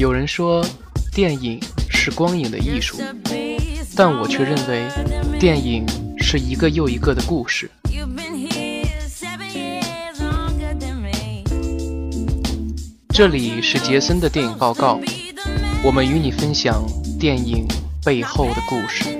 [0.00, 0.64] 有人说，
[1.12, 2.96] 电影是光影的艺术，
[3.94, 4.88] 但我却认为，
[5.38, 5.84] 电影
[6.16, 7.70] 是一个又一个的故事。
[13.10, 14.98] 这里是杰森的电影报告，
[15.84, 16.82] 我们与你分享
[17.18, 17.68] 电影
[18.02, 19.19] 背后的故事。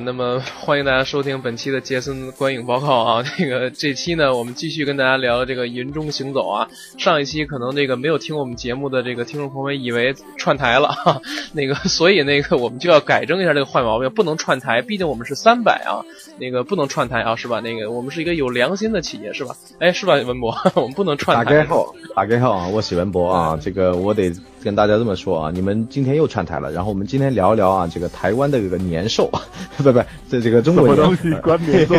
[0.00, 3.24] 那么 欢迎大家收听本期的杰森观影报告啊。
[3.38, 6.68] 那个这期呢，我们继续跟大家聊这个《云中行走》啊。
[6.96, 11.20] 上一期可能这个没有听我们节目的这个听众朋友们以为串台了，哈，
[11.52, 16.04] 那个所以那个我们就要改正一下这个坏毛病，不能串台，毕竟我们是三百啊，
[16.38, 17.60] 那个不能串台啊，是吧？
[17.60, 19.54] 那个我们是一个有良心的企业，是吧？
[19.78, 21.44] 哎，是吧，文博，我们不能串台。
[21.44, 24.32] 大家好，大家好啊，我是文博啊，这个我得。
[24.68, 29.30] 跟大家这么说啊，你们今天又串台了，然后我们今天聊一聊啊，这个台湾的这个年兽，
[29.78, 31.94] 不不，这这个中国东西关 年兽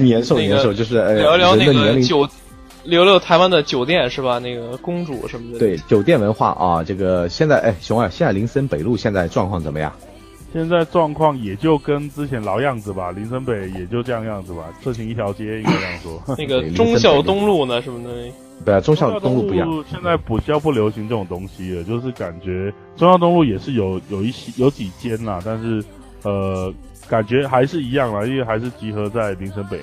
[0.00, 2.28] 年兽年兽就是聊聊那个酒，
[2.82, 4.40] 聊聊台湾的酒店是吧？
[4.40, 5.60] 那个公主什么的。
[5.60, 9.92] 对，酒店文化啊，这个现在哎，熊二，现在林森北路现在状况怎么样？
[10.52, 16.36] 现在状况也就跟之前老样子吧，林森北也就这样样子吧，车行一条街应该这样说。
[16.36, 18.32] 那个 忠孝东路呢，是不是？
[18.64, 19.84] 对啊，忠孝东路不一样。
[19.90, 25.82] 现在比较不流行这种东西了，就是感觉忠孝东路也是有有一些有几间啦，但是
[26.22, 26.72] 呃，
[27.08, 29.80] 感觉还是一样啦，因为还是集合在林森北。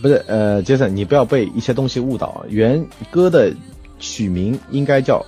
[0.00, 2.44] 不是，呃，杰森，你不要被一些东西误导。
[2.48, 3.52] 原歌的
[3.98, 5.24] 取名应该叫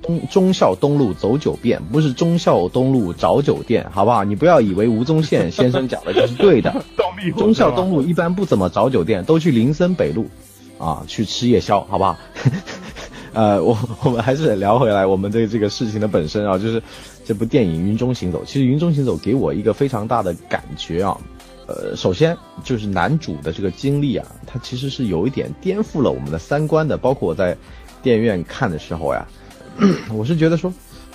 [0.00, 4.24] 东忠孝东路走九遍，不是忠孝东路找酒店，好不好？
[4.24, 6.72] 你不要以为吴宗宪先生讲的就是对的。
[7.36, 10.26] 忠孝东路一般不怎么找酒店，都去林森北路。
[10.78, 12.16] 啊，去吃夜宵，好不好？
[13.32, 16.82] 呃，我我们还是聊回来我们的这个事情的本身啊，就是
[17.22, 18.42] 这部电影《云中行走》。
[18.46, 21.18] 其实《云中行走》给我一个非常大的感觉啊，
[21.66, 22.34] 呃，首先
[22.64, 26.96] 就是男主的这个经历啊，他其实是有一点颠覆了我们的三观的。
[26.96, 27.54] 包括我在
[28.02, 29.26] 电影院看的时候呀，
[30.14, 30.72] 我是觉得说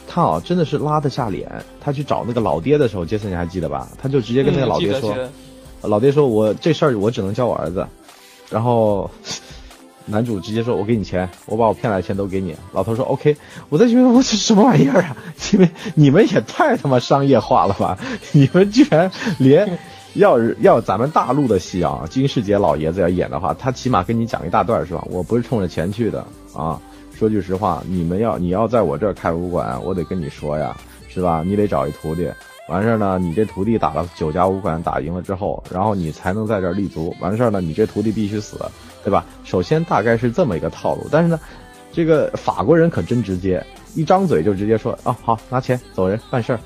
[0.07, 1.51] 他啊，真的是拉得下脸。
[1.79, 3.89] 他去找那个老爹的时候，杰森你还记得吧？
[3.99, 5.17] 他就直接跟那个老爹说
[5.81, 7.87] ：“老爹说我这事儿我只能教我儿子。”
[8.47, 9.09] 然后。
[10.11, 13.35] 男主直接说：“我给你钱，我把我骗来的钱都给你。”老头说：“OK。”
[13.69, 15.15] 我在觉得我这什么玩意儿啊？
[15.53, 17.97] 因为你们也太他妈商业化了吧！
[18.33, 19.79] 你们居然连
[20.15, 25.01] 要要咱们大陆的戏啊，金世杰老爷子要演的话，他起码跟你讲一大段是吧？
[25.09, 26.79] 我不是冲着钱去的啊！
[27.17, 30.75] 说句实话，你们要你要在我这儿开武馆，我得跟你说呀，
[31.07, 31.43] 是吧？
[31.45, 32.29] 你得找一徒弟。
[32.67, 37.13] 完事儿呢，你这徒弟打了九家武馆打赢了之后，然后你才能在这儿立足。
[37.19, 38.57] 完事儿呢，你这徒弟必须死。
[39.03, 39.25] 对吧？
[39.43, 41.39] 首先大概是这么一个套路，但是呢，
[41.91, 43.63] 这个法国人可真直接，
[43.95, 46.59] 一张嘴就直接说啊，好拿钱走人办事儿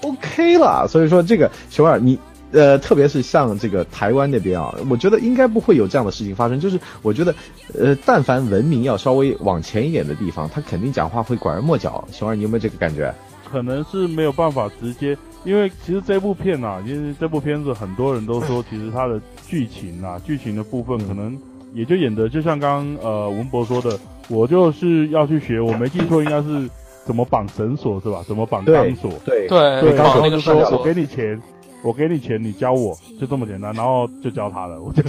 [0.00, 0.86] ，OK 了。
[0.88, 2.18] 所以说这个熊二，你
[2.50, 6.58] 呃，特别是像这个台湾那边啊，我觉得应该不会有这样的事情发生。
[6.58, 7.34] 就是我觉得，
[7.78, 12.06] 呃，但凡文明要稍微往前一点的地方，他肯定讲话会拐弯抹角。
[12.12, 13.14] 熊二，你有没有这个感觉？
[13.50, 21.38] 可能是没有办法直接，因为其实这部片啊，因为这部片子很多人都说，其实它的剧情啊，剧情的部分可能。
[21.74, 26.68] 也就演的就像刚刚呃文博说的，我就是要去学，我没记错应该是
[27.04, 28.22] 怎么绑绳索是吧？
[28.26, 29.10] 怎么绑钢索？
[29.24, 31.40] 对对对，然后就说我给你钱，
[31.82, 34.80] 我给你钱，你教我，就这么简单，然后就教他了。
[34.80, 35.02] 我就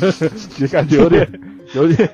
[0.57, 1.27] 也感觉有点
[1.75, 2.09] 有点，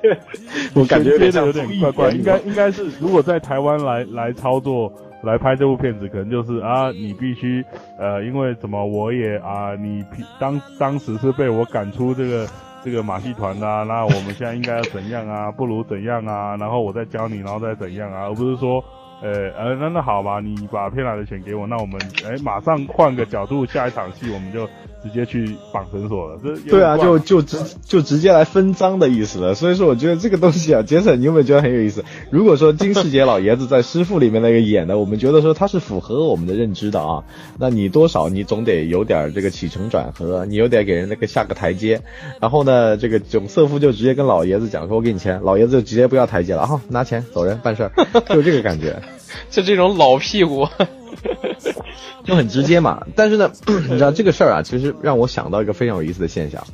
[0.73, 2.09] 我感觉有点怪怪。
[2.09, 4.91] 应该应该是如果在台湾来来操作
[5.23, 7.63] 来拍这部片子，可能就是啊，你必须
[7.97, 10.03] 呃，因为怎么我也啊，你
[10.39, 12.47] 当当时是被我赶出这个。
[12.83, 15.51] 这个马戏团啊，那我们现在应该要怎样啊？
[15.51, 16.55] 不如怎样啊？
[16.57, 18.23] 然后我再教你，然后再怎样啊？
[18.23, 18.83] 而不是说，
[19.21, 24.67] 呃呃，那那好吧，你把骗来的钱给我，那我们哎马上换个角度，下一场戏我们就。
[25.01, 29.55] 直接去绑绳索了，这对啊，就就直就直接来分赃的意思了。
[29.55, 32.03] 所以说，我觉得这个东西啊，杰森，你有没有觉得很有意思？
[32.29, 37.23] 如果说金世杰老爷子在师傅里面那个演的，我们觉得说他是符合我们的认知的啊，
[37.57, 42.01] 那你多少你总得有点这个起承转合，你有点给人那个下个台阶。
[42.41, 47.91] 然后呢，这个囧瑟夫就直接跟老爷子讲说：“我给你钱。”老爷子就直接不要台阶了啊，拿钱走人办事儿，
[48.27, 49.01] 就这个感觉，
[49.49, 50.67] 就这种老屁股。
[52.23, 56.65] 就很直接嘛，但是呢， 你知道这个事儿啊，其实让我想到一个非常有意思的现象，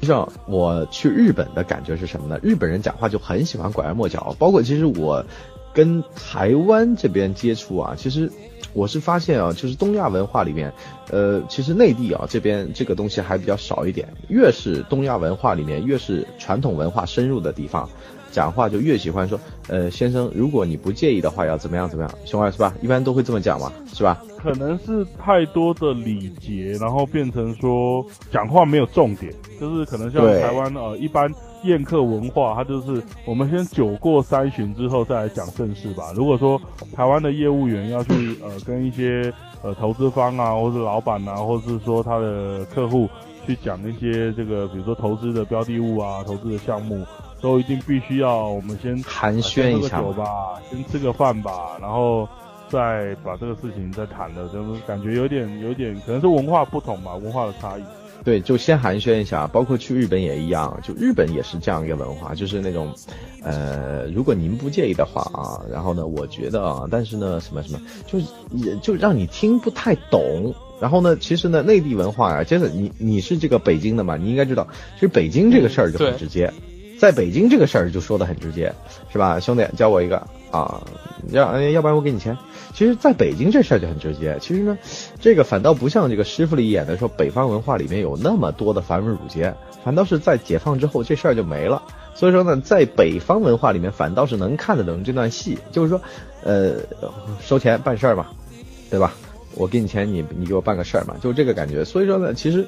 [0.00, 2.38] 就像我去日本的感觉是什么呢？
[2.42, 5.24] 日本人讲话就很喜欢拐弯抹角，包括其实我
[5.72, 8.30] 跟台湾这边接触啊，其实
[8.72, 10.72] 我是发现啊，就是东亚文化里面，
[11.10, 14.08] 呃，其实内地啊这边这个东西还比较少一点。
[14.28, 17.88] 越是东亚文化里面，越是传统文化深入的地方，
[18.34, 19.38] 讲话就越喜欢说，
[19.68, 22.74] 呃，先生，如果你不介意的话，要怎么样怎么样，熊二是吧？
[22.82, 24.20] 一般都会这么讲嘛，是吧？
[24.42, 31.32] 可能是太多的礼节，然后变成说讲话没有重点，就是可能像台湾呃一般
[31.62, 36.12] 宴客文化，它就是我们先酒过三巡之后再来讲正事吧。
[36.16, 36.60] 如果说
[36.92, 39.32] 台湾的业务员要去呃跟一些
[39.62, 43.08] 呃投资方啊，或是老板啊，或是说他的客户
[43.46, 47.02] 去讲一些这个比如说投资的标的物啊、投资的项目，
[47.44, 50.24] 都一定必须要我们先寒暄一下酒吧，
[50.70, 52.26] 先吃个饭吧，然后
[52.70, 57.82] 再把这个事情再谈了，就是感觉有点有点可能是文化不同吧，文化的差异。
[58.24, 62.90] 对，就先寒暄一下，包括去日本也一样，就日本也是这样一个文化，就是那种，
[63.42, 70.54] 呃，如果您不介意的话啊，然后呢，我觉得啊，但是呢，什么什么，就是也就让你听不太懂。
[70.80, 76.50] 然后呢，其实呢，内地文化啊，真的你你是这个北京的嘛，你应该知道，其实北京这个事儿就很直接，
[76.98, 78.72] 在北京这个事儿就说的很直接，
[79.12, 79.40] 是吧？
[79.40, 80.16] 兄弟，教我一个
[80.50, 80.82] 啊，
[81.30, 82.36] 要要不然我给你钱。
[82.72, 84.36] 其实，在北京这事儿就很直接。
[84.40, 84.78] 其实呢，
[85.20, 89.54] 这个反倒不像这个师傅里演的说北方文化里面有那么多的繁文缛节，
[89.84, 91.82] 反倒是在解放之后这事儿就没了。
[92.14, 96.00] 所以说呢，在北方文化里面反倒是能看得懂这段戏，就是说，
[96.42, 96.76] 呃，
[97.40, 98.26] 收钱办事儿嘛，
[98.90, 99.14] 对吧？
[99.56, 101.84] 我给你钱，你你给我办个事儿嘛，就这个感觉。
[101.84, 102.66] 所以说呢，其实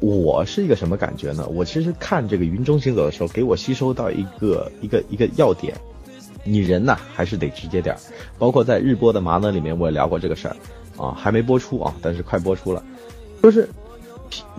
[0.00, 1.46] 我是一个什么感觉呢？
[1.48, 5.74] 我其实看这个云中行走的时候，给我吸收到一个一个一个要点。
[6.44, 7.98] 你人呐，还是得直接点儿。
[8.38, 10.56] 包括在日播的麻呢里面，我也聊过这个事儿，
[10.96, 12.84] 啊，还没播出啊，但是快播出了。
[13.42, 13.68] 就是，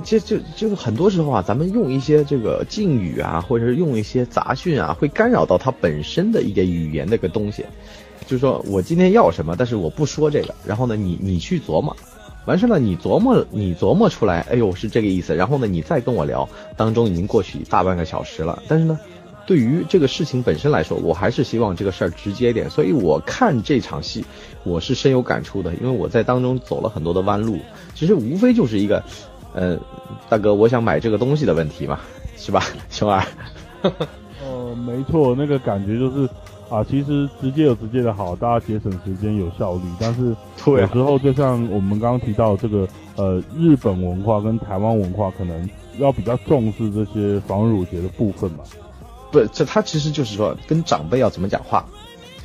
[0.04, 7.64] 就就就是很多时候啊，咱们用一些这个敬语啊，或者是用一些杂讯啊，会干扰到它本身的一个语言的一个东西。
[8.26, 11.96] 就是说我今天要什么，但是我不说这个，然后呢，你你去琢磨。
[12.48, 16.48] 完事了，你琢磨，你琢磨出来，哎呦是这个意思，然后呢，你再跟我聊，
[16.78, 18.98] 当中已经过去大半个小时了，但是呢，
[19.46, 24.24] 对于这个事情本身来说，我还是希望这个事儿直接一点，所以我看这场戏，
[24.64, 27.60] 我是深有感触的，因为我在当中走了很多的弯路，
[27.94, 29.04] 其实无非就是一个，
[29.54, 29.78] 呃，
[30.30, 32.00] 大哥，我想买这个东西的问题嘛，
[32.38, 33.22] 是吧， 熊二？
[34.42, 36.30] 呃， 没错，那个感觉就是
[36.70, 40.36] 啊，其实直接有直接的好，大家节省时间有效率，但是
[40.66, 42.86] 有时候就像我们刚刚提到这个
[43.16, 48.66] 呃日本文化跟台湾文化，可能要比较重视这些防辱节的部分嘛。
[49.32, 51.86] 不，这他其实就是说跟长辈要怎么讲话，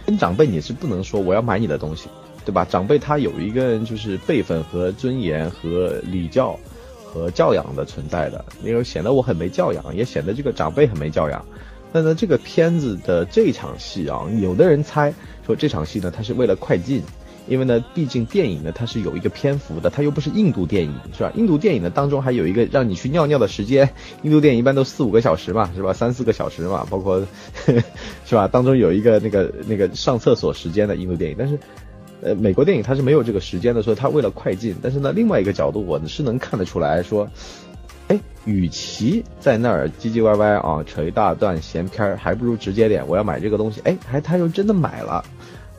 [0.07, 2.09] 跟长辈你是不能说我要买你的东西，
[2.45, 2.65] 对吧？
[2.65, 6.57] 长辈他有一个就是辈分和尊严和礼教
[7.05, 11.45] 和教养的存在的，因为显得我很没教养，也显得这个长辈很没教养。
[11.93, 15.13] 那呢，这个片子的这场戏啊，有的人猜
[15.47, 17.03] 说这场戏呢，它是为了快进，
[17.47, 21.31] 因为呢，毕竟电影呢它是有一个篇幅的，它又不是印度电影，是吧？
[21.37, 23.91] 印度电影呢当中还有一个让你去尿尿的时间，
[24.23, 25.93] 印度电影一般都四五个小时嘛，是吧？
[25.93, 27.25] 三四个小时嘛，包括
[28.25, 28.49] 是吧？
[28.49, 31.59] 当中有一个那个那个上厕所时间的印度电影，但是。
[32.25, 34.77] 呃，美国电影它是没有这个时间的，所以它为了快进。
[34.81, 37.29] 但是呢，另外一个角度，我是能看得出来说，
[38.13, 43.81] 哎，与其在那儿唧唧歪歪啊，扯一大段闲篇儿，还不如直接点，我要买这个东西。
[43.85, 45.25] 哎，还他又真的买了。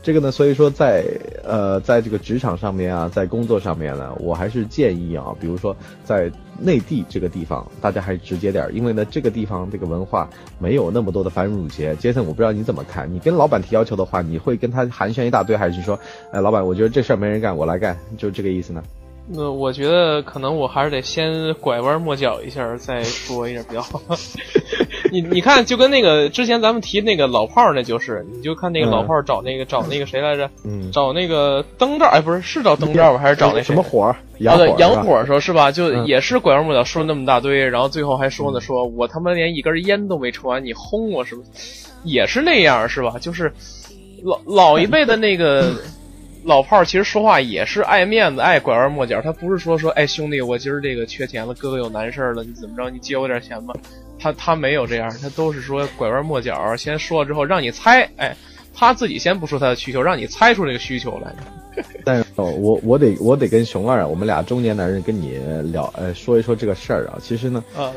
[0.02, 1.06] 这个呢，所以说在
[1.44, 10.28] 呃，在这个职场上面啊，在工作上面呢，我还是建议啊，比如说在内地这个地方，大家还是直接点，因为呢，这个地方这个文化
[10.58, 11.96] 没有那么多的繁缛节。
[11.98, 16.00] 杰森，我不知道你怎么看，你跟老板提要求的话，你会跟他寒暄一大堆，还是说，
[16.32, 18.84] 哎，老板，我觉得这事儿没人干，我来干，就这个意思呢？
[19.26, 24.02] 那我觉得可能我还是得先拐弯抹角一下再说一下比较好。
[25.12, 30.50] 你你看，就跟那个之前咱们提那个老炮儿，那就是，你就看那个老炮儿找那个、找那个谁来着？
[30.66, 33.20] 嗯，找那个灯罩，哎，不是是找灯罩吧？
[33.20, 34.16] 还是找那什么火儿？
[34.46, 35.72] 啊，对洋火儿，是吧洋火的时候是吧？
[35.72, 41.50] 就嗯也是拐弯抹角说了那么大堆，然后最后还说呢，说我他妈连一根烟都没抽完，你轰我是不是？
[42.04, 43.16] 也是那样是吧？
[43.22, 43.54] 就是
[44.24, 45.72] 老老一辈的那个
[46.44, 52.90] 老炮儿，其实说话也是爱面子、爱拐弯抹角，他不是说说哎兄弟，我今儿这个缺钱了，哥哥有难事儿了，你怎么着？
[52.90, 53.74] 你借我点钱吧。
[54.20, 58.36] 他他没有这样，他都是说拐弯抹角，先说了之后让你猜，哎，
[58.74, 61.34] 他自己先不说他的需求，让你猜出这个需求来。
[62.06, 65.40] 但是哦，我我得我得跟熊二啊，我们俩中年男人跟你
[65.72, 67.18] 聊呃说一说这个事儿啊。
[67.22, 67.92] 其实呢，啊，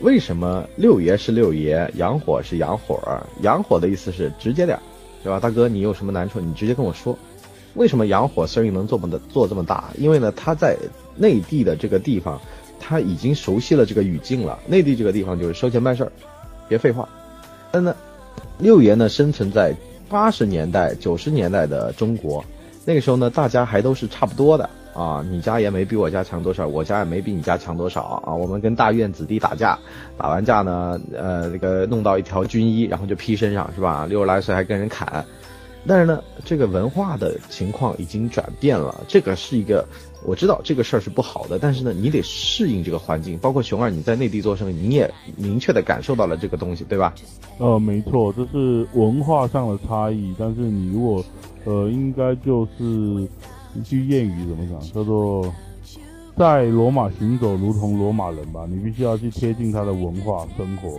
[0.00, 3.24] 为什么六爷是六爷，阳火是阳火儿？
[3.40, 4.82] 洋火的意思是直接点儿，
[5.22, 5.40] 对吧？
[5.40, 7.16] 大哥，你有什么难处，你直接跟我说。
[7.74, 9.84] 为什么洋火生意能做么的做这么大？
[9.96, 10.76] 因为呢，他在
[11.16, 12.40] 内地的这个地方，
[12.78, 14.58] 他已经熟悉了这个语境了。
[14.66, 16.12] 内地这个地方就是收钱办事儿，
[16.68, 17.08] 别废话。
[17.70, 17.96] 但呢，
[18.58, 19.74] 六爷呢生存在
[20.08, 22.44] 八十年代、九十年代的中国，
[22.84, 28.34] 那个时候呢，大家还都是差不多的啊，你家也没比我家强多少，我家也没比你家强多少啊。
[28.34, 29.78] 我们跟大院子弟打架，
[30.18, 34.04] 打完架呢，呃，那个弄到一条军衣，然后就披身上，是吧？
[34.06, 35.24] 六十来岁还跟人砍。
[35.86, 39.84] 但是呢，这个文化的情况已经转变了，这个是一个
[40.24, 43.36] 我知道这个事儿是不好的，但是呢，你得适应这个环境。
[43.38, 47.12] 包括熊二你在内地做生意，你也明确的感受到了这个东西，对吧？
[47.58, 50.34] 呃，没错，这是文化上的差异。
[50.38, 51.24] 但是你如果，
[51.64, 52.84] 呃，应该就是
[53.74, 55.52] 一句谚语怎么讲，叫做
[56.36, 60.98] 在罗马行走如同罗马人吧，你必须要去贴近他的文化生活。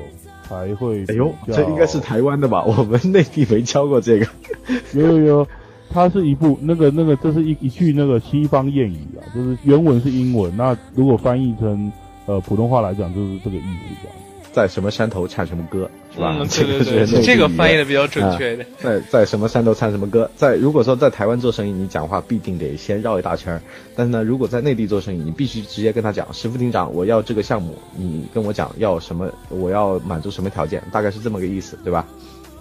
[0.54, 1.04] 才会。
[1.08, 2.64] 哎呦，这应该是台湾的吧？
[2.68, 4.28] 我们内地没教过这个。
[4.94, 5.48] 有有有，
[5.90, 11.92] 它是一部那个那个，这是一一句那个西方谚语啊，就是原文是英文，那如果翻译成
[12.26, 14.18] 呃普通话来讲，就是这个意思这样。
[14.54, 16.38] 在什么山头唱什么歌，是吧？
[16.38, 18.68] 对对对，这个翻译的比较准确一点。
[18.78, 23.60] 在在什么山头唱什么歌，在如果说在台湾做生意，你讲话必定得先绕一大圈儿。
[23.96, 32.06] 但是呢，如果在内地做生意，你必须直接跟他讲，石副厅长，我要这个项目，你跟我讲要什么，我要满足什么条件，大概是这么个意思，对吧？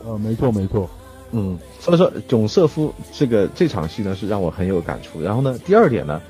[0.07, 0.89] 呃，没错没错。
[1.33, 5.23] 嗯，所以说囧瑟夫这个这场戏呢是让我很有感触。
[5.23, 6.23] 然后呢，第二点呢，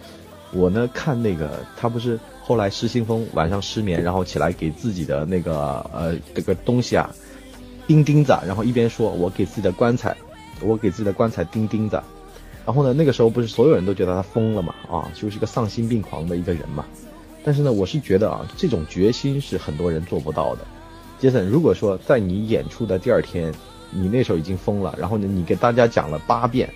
[0.52, 2.18] 我呢看那个他不是。
[2.52, 7.10] 后来失心疯，晚上失眠，然后起来给自己的那个呃这个东西啊
[7.86, 10.14] 钉钉子，然后一边说：“我给自己的棺材，
[10.60, 11.98] 我给自己的棺材钉钉子。”
[12.66, 14.74] 然后呢，那个时候不是所有人都觉得他疯了嘛？
[14.86, 16.84] 啊，就是一个丧心病狂的一个人嘛。
[17.42, 20.60] 但是呢，我是觉得啊，这种决心是很多人做不到的。
[21.18, 23.50] 杰森，如果说在你演出的第二天，
[23.90, 26.68] 你那时候已经疯了，然后呢，你给大家讲了八遍。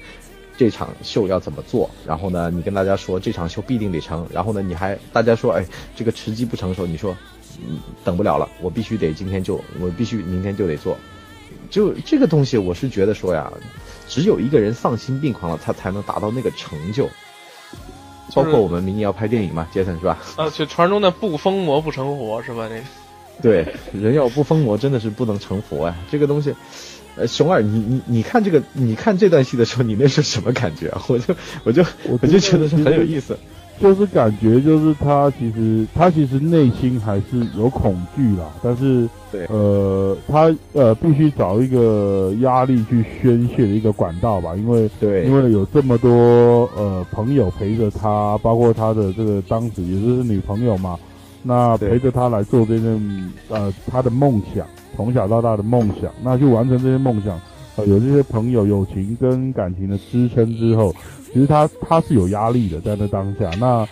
[0.56, 1.90] 这场秀要怎么做？
[2.06, 4.26] 然后呢，你跟大家说这场秀必定得成。
[4.32, 7.16] 然后呢，你还大家说，哎，这个时机不成熟，你说，
[7.60, 10.96] 嗯，等不了了，我必须得今天就，我必须明天就得做。
[11.70, 13.52] 就这个东西，我是觉得说呀，
[14.08, 17.08] 只有一个人丧心病狂了，他才能达到那个成就。
[18.34, 20.18] 包括我们明年要拍电影嘛，杰森是吧？
[20.36, 22.68] 啊，就传说中的不疯魔不成活是吧？
[22.68, 22.80] 那
[23.42, 25.94] 对，人要不疯魔，真的是不能成佛呀。
[26.10, 26.54] 这个东西。
[27.16, 31.02] 呃，熊二，你你你看这个，你看这段戏的时候，你那是什么感觉啊？
[31.08, 33.37] 我就我就我就觉得是很有意思，
[33.80, 50.99] 就是感觉就是他其实他其实内心还是有恐惧啦，但是对，呃，他呃必须找一个压力去宣泄的一个管道吧，因为对，因为有这么多呃朋友陪着他，包括他的这个当时也就是女朋友嘛，
[51.47, 54.67] 那陪着他来做这件呃他的梦想。
[54.95, 57.38] 从小到大的梦想，那去完成这些梦想，
[57.76, 60.91] 呃，有这些朋友、友情跟感情的支撑之后，
[61.35, 63.87] 其实他他是有压力的，在那当下，那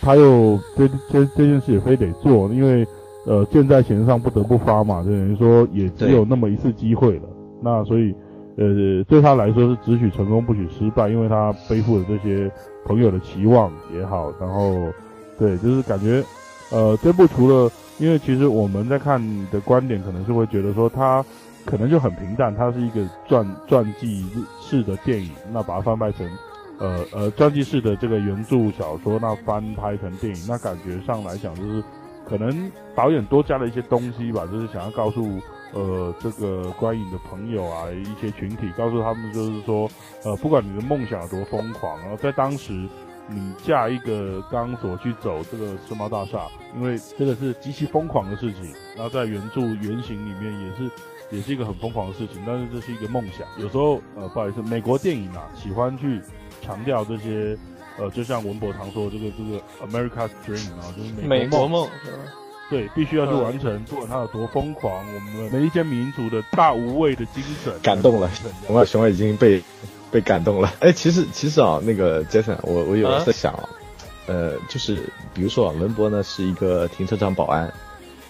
[0.00, 2.84] 他又这这这件事也非得做，因为
[3.24, 7.28] 呃箭在弦上不得不发嘛，就等于说也只有那么一次机会了，
[7.62, 8.12] 那所以
[8.56, 12.50] 呃对他来说是只许成功不许失败，因为他背负了这些
[12.84, 14.74] 朋友的期望也好，然后
[15.38, 16.20] 对，就是感觉
[16.70, 17.70] 呃这部除了。
[18.00, 19.20] 因为其实我们在看
[19.50, 21.20] 的观点可能是会觉得说它
[21.64, 24.24] 可能就很平淡，它是一个传传记
[24.60, 26.24] 式的电影，那把它翻拍成
[26.78, 31.82] 呃呃传记式的这个原著小说，那翻拍成电影，那感觉上来讲就是
[32.24, 35.26] 可能导演多加了一些东西吧，就是想要告诉
[35.72, 39.90] 呃这个观影的朋友啊一些群体，告诉他们就是说
[40.22, 42.88] 呃不管你的梦想有多疯狂，然后在当时。
[43.30, 48.72] 你架一个钢索去走这个世贸大厦，因为这个是极其疯狂的事情。
[48.96, 50.90] 然后在原著原型里面也是，
[51.30, 52.42] 也是一个很疯狂的事情。
[52.46, 53.46] 但是这是一个梦想。
[53.58, 56.22] 有时候，呃，不好意思，美国电影啊，喜欢去
[56.62, 57.54] 强调这些，
[57.98, 61.86] 呃，就像文博常说这个这个 America's Dream 啊，就是美国梦，
[62.70, 68.30] 对，必须要去完成，不管它有多疯狂，我们每一间民族的大无畏的精神，感动了。
[68.66, 69.62] 熊二熊二已经被。
[70.10, 73.68] 被感动了，哎，其实其实啊，那个杰森，我我有在想啊，
[74.26, 74.96] 呃，就是
[75.34, 77.70] 比如说啊，文博呢是一个停车场保安，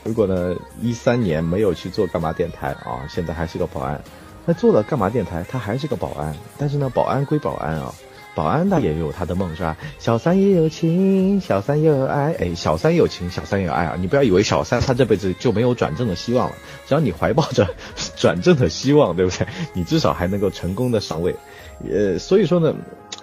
[0.03, 4.03] 如果呢一三年没有去做干嘛电台啊，现在还是个保安，
[4.45, 7.95] 那做了干嘛电台，他还是个保安，但是呢，保安归保安啊，
[8.35, 9.77] 保安他也有他的梦是吧？
[9.99, 16.57] 小三也有情，小三也有爱，哎，小三有情，小三有爱啊，你不要以为小三他这辈子就没有转正的希望了，
[16.87, 17.69] 只要你怀抱着
[18.17, 19.47] 转正的希望，对不对？
[19.73, 21.35] 你至少还能够成功的上位。
[21.91, 22.75] 呃，所以说呢，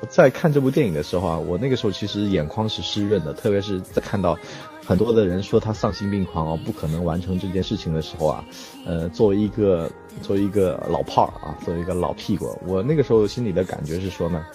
[0.09, 4.37] 在看这部电影的时候啊，我那个时候其实眼眶是湿润的，特别是在看到
[4.85, 8.45] 很多的人说他丧心病狂啊，不可能完成这件事情的时候啊，
[8.85, 14.45] 呃，作为一个作为一个老炮儿啊，作为一个老屁股，我那个时候心里的感觉是说呢，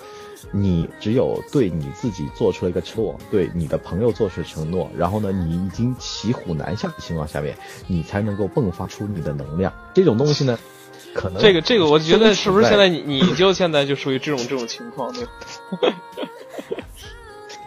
[0.50, 7.54] 你只有对你自己做出了一个承诺，对你的朋友做出承诺，然后呢，你已经骑虎难下的情况下面，
[7.86, 9.70] 你才能够迸发出你的能量。
[9.92, 10.58] 这种东西呢。
[11.14, 13.02] 可能这个这个，我觉得是不是现在你？
[13.06, 15.30] 你你就现在就属于这种这种情况 对吧？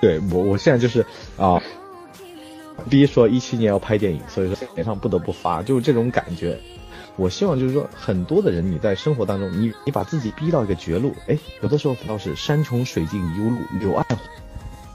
[0.01, 1.05] 对我，我现在就是
[1.37, 1.61] 啊，
[2.89, 6.59] 逼说一七年要拍电影，所以说脸上不得不发，就是这种感觉。
[7.15, 14.05] 我希望就是说，很多的人你在生活当中，你你把自己逼到一个绝路，哎，有的时候反倒是山穷水尽疑无路，柳暗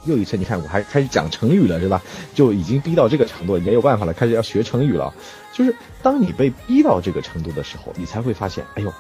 [0.09, 0.37] 又一次。
[0.37, 2.03] 你看，我还开始讲成语了，是吧？
[2.35, 5.15] 就已经逼到这个程度，没有办法了，开始要学成语了。
[5.53, 8.93] 就是当你被逼到这个程度的时候，你才会发现，哎呦，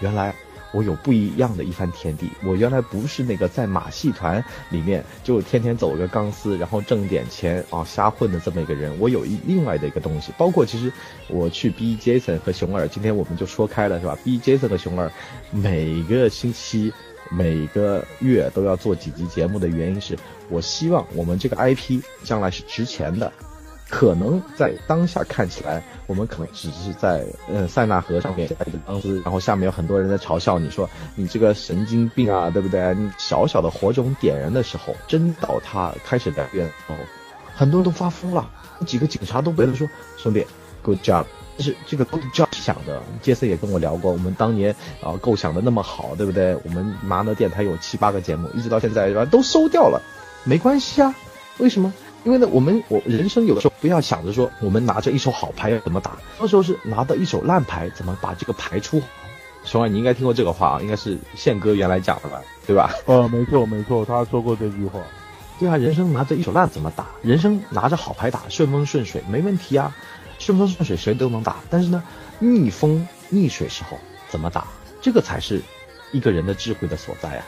[0.00, 0.32] 原来。
[0.72, 2.30] 我有不一样的一番天地。
[2.44, 8.96] 我原来不是那个在马戏团里面就天天走个钢丝，然后挣点钱啊瞎混的这么一个人。
[9.00, 10.92] 我有一另外的一个东西，包括其实
[11.26, 14.16] 我去逼 Jason 和熊二，今天我们就说开了是吧？
[14.22, 15.10] 逼 Jason 和熊二
[15.50, 16.92] 每个星期、
[17.30, 20.18] 每个月都要做几集节目的原因是，
[20.48, 23.32] 我希望我们这个 IP 将来是值钱的。
[23.88, 32.94] 可能在当下看起来，我们可能只是在呃塞纳河上面一个钢丝，然后下面有很多人在嘲笑你说你这个神经病啊，对不对？
[32.94, 36.94] 你小小的火种点燃的时候，真倒塌开始改变哦，
[37.52, 38.48] 很多人都发疯了，
[38.86, 40.46] 几个警察都围了说兄弟
[40.82, 41.24] ，good job，
[41.60, 43.02] 就是这个 job 想的。
[43.20, 46.56] 杰森也跟我聊过，我们当年啊构想的那么好，对不对？
[46.64, 50.00] 我们麻呢电台有七八个节目，一直到现在都收掉了，
[50.44, 51.14] 没关系啊，
[51.58, 51.92] 为什么？
[52.24, 59.02] 因为呢，我们我人生有的时候不要想着说我们拿着一手好牌要怎么打，到时候是拿到一手烂牌怎么把这个牌出。
[59.62, 62.94] 熊二，你应该听过这个话啊，应该是宪哥原来讲的吧，对吧？
[63.04, 64.98] 呃，没错没错，他说过这句话。
[65.58, 67.06] 对啊，人生拿着一手烂怎么打？
[67.20, 69.94] 人生拿着好牌打，顺风顺水没问题啊，
[70.40, 71.58] 顺风顺水谁都能打。
[71.70, 72.02] 但是呢，
[72.40, 73.96] 逆风逆水时候
[74.28, 74.66] 怎么打？
[75.00, 75.62] 这个才是
[76.10, 77.46] 一个人的智慧的所在啊。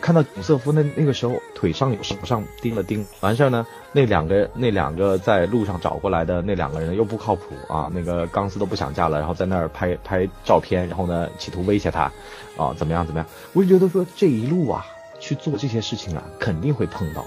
[0.00, 12.10] 看到古瑟夫那那个时候腿上有手上钉了钉，完事儿呢，那两个那两个在路上找过来的那两个人又不靠谱啊，那个钢丝都不想架了，然后在那儿拍拍照片，然后呢企图威胁他，
[12.56, 13.28] 啊怎么样怎么样？
[13.52, 14.84] 我就觉得说这一路啊
[15.20, 17.24] 去做这些事情啊肯定会碰到，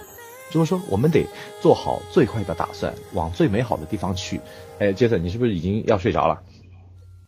[0.51, 1.25] 就是说我们得
[1.61, 4.41] 做好最坏的打算，往最美好的地方去。
[4.79, 6.41] 哎，杰森，你是不是已经要睡着了？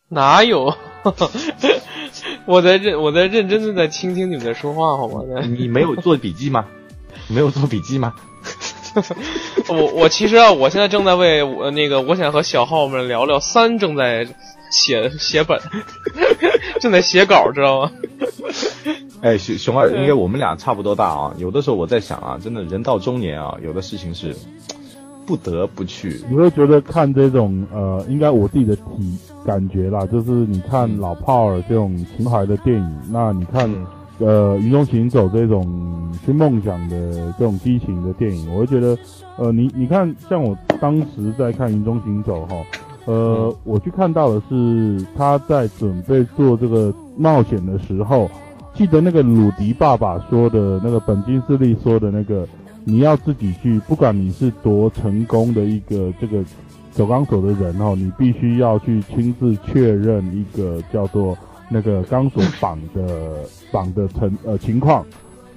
[0.09, 0.73] 哪有？
[2.45, 5.21] 我在认我在认真的在倾听你们在说话，好吗？
[5.45, 6.65] 你没有做笔记吗？
[7.27, 8.13] 没有做笔记吗？
[9.69, 14.27] 我我其实啊，我现在正在为我那个我想和小号们聊聊三正在
[14.71, 15.60] 写写本，
[16.81, 17.91] 正在写稿，知道吗？
[19.21, 21.33] 哎，熊熊二，应该我们俩差不多大啊。
[21.38, 24.36] 有的时候我在想啊，真的人到中年啊，有的事情是。
[25.27, 33.69] 不得不去，你会觉得看这种呃，应该我自己的体感觉啦，就是你看老炮儿这种情怀的电影，那你看
[34.19, 38.97] 呃云中行走这种去梦想的这种激情的电影，我会觉得
[39.37, 42.55] 呃你你看像我当时在看云中行走哈，
[43.03, 48.31] 呃我去看到的是他在准备做这个冒险的时候，
[48.73, 52.47] 记得那个鲁迪爸爸说的那个本金斯利说的那个。
[52.89, 56.41] 你要自己去，不管你是多成功的一个这个
[56.89, 65.06] 走钢索的人哦，你必须要去亲自确认一个叫做那个钢索绑的绑的成呃情况，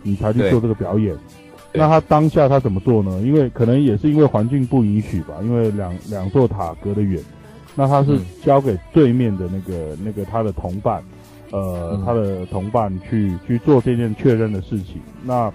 [0.03, 1.17] 你才去做这个表演。
[1.73, 3.21] 那他当下他怎么做呢？
[3.23, 7.23] 因为可能也是因为环境不允许吧，因为两两座塔隔得远，
[7.77, 11.01] 那他是交给对面的那个那个他的同伴，
[11.53, 15.01] 呃，他的同伴去去做这件确认的事情。
[15.23, 15.49] 那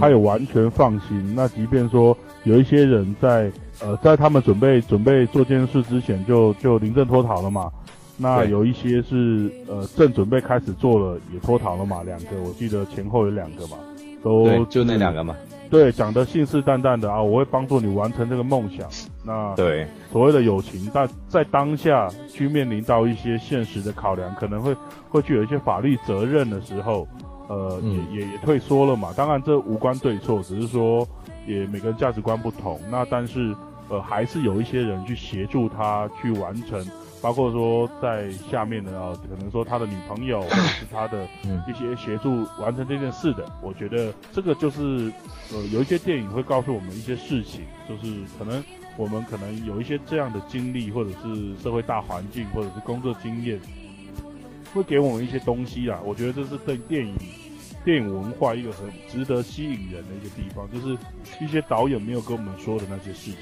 [0.00, 1.34] 他也完全放心。
[1.34, 3.50] 那即便说有一些人在
[3.80, 7.70] 呃，在他们准备准备做这件事之前，就就临阵脱逃了嘛。
[8.16, 12.02] 那有一些是呃，正准备开始做了，也脱逃了嘛。
[12.04, 13.76] 两个，我记得前后有两个嘛，
[14.22, 15.34] 都就那两个嘛。
[15.70, 18.88] 对，讲的信誓旦旦的啊，我会帮助你完成这个梦想。
[19.24, 24.76] 那对所谓的友情，但在当下去面临到一些现实的考量，可能会
[25.08, 27.08] 会去有一些法律责任的时候。
[27.52, 29.12] 呃，也也也退缩了嘛。
[29.14, 31.06] 当然这无关对错，只是说
[31.46, 32.80] 也每个人价值观不同。
[32.90, 33.54] 那但是
[33.90, 36.82] 呃，还是有一些人去协助他去完成，
[37.20, 41.26] 包括说在下面的啊，可能说他的女朋友或者是他的
[41.68, 43.44] 一些协助完成这件事的。
[43.60, 45.12] 我觉得这个就是
[45.52, 48.64] 呃，有一些电影会告诉我们一些事情，就是可能
[48.96, 53.60] 我们可能有一些这样的经历，或者是社会大环境，或者是工作经验，
[54.72, 55.98] 会给我们一些东西啊。
[56.02, 57.14] 我觉得这是对电影。
[57.84, 60.96] 电影文化一个很值得吸引人的一个地方，就是
[61.44, 63.36] 一些导演没有跟我们说的那些事情。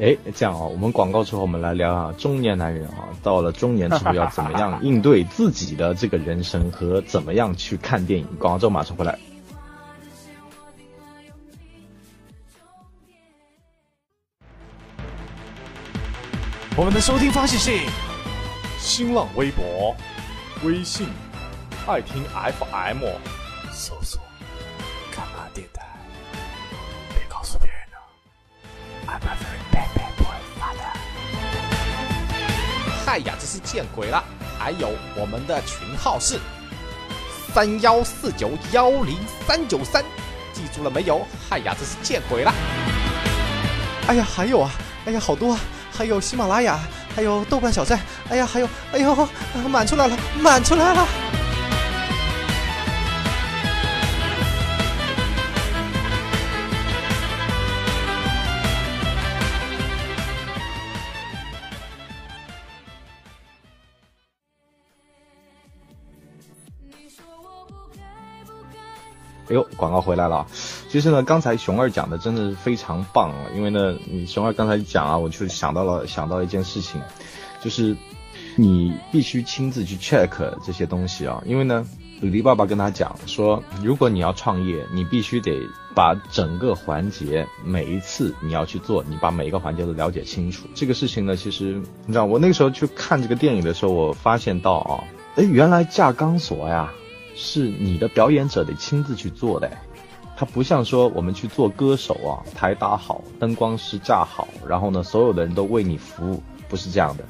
[0.00, 8.26] 哎，这样啊，我们广告之后，我们来聊啊，中年男人啊，到了中年之后要怎么样应对自己的这个人生和怎么样去看电影。
[8.38, 9.18] 广告之后马上回来。
[16.76, 17.70] 我们的收听方式是
[18.78, 19.94] 新浪微博。
[20.64, 21.06] 微信，
[21.86, 23.04] 爱听 FM，
[23.70, 24.18] 搜索
[25.14, 25.82] 干嘛电台，
[27.10, 28.00] 别告诉别人哦
[29.06, 30.96] ，I'm a very bad bad boy father。
[33.04, 34.24] 嗨呀，这是见鬼了！
[34.58, 36.40] 还有我们的群号是
[37.52, 40.02] 三幺四九幺零三九三，
[40.54, 41.20] 记住了没有？
[41.50, 42.54] 嗨呀，这是见鬼了！
[44.08, 44.70] 哎呀，还有啊，
[45.04, 45.60] 哎呀，好多啊，
[45.92, 46.80] 还有喜马拉雅，
[47.14, 49.28] 还有豆瓣小站，哎呀，还有，哎呦，啊
[49.68, 51.06] 满出来了，满出来了！
[69.48, 70.46] 哎呦，广告回来了！
[70.88, 77.00] 其实呢，刚才熊二讲的真的是非常棒啊，因为呢，你熊二刚才讲啊，我就想到了想到一件事情，
[77.62, 77.94] 就是
[78.56, 80.30] 你必须亲自去 check
[80.64, 81.84] 这些东西啊，因为呢，
[82.22, 85.60] 李黎爸爸跟他讲说，如果你要创业，你必须得
[85.94, 90.66] 把整个环节每一次你要去做，你把每一个环节都了解清楚。
[90.74, 91.74] 这个事情呢，其实
[92.06, 95.04] 你知道，我那个时候去看这个电影的时候，我发现到啊，
[95.36, 96.90] 哎，原来架钢索呀。
[97.34, 99.70] 是你的表演者得亲自去做的，
[100.36, 107.24] 它不像说我们去做歌手啊，台搭好，灯光师架好，然后呢，所有的人都为你服务，不是这样的。